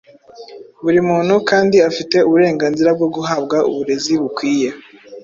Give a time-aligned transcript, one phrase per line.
[0.83, 4.69] Buri muntu kandi afite uburenganzira bwo guhabwa uburezi bukwiye,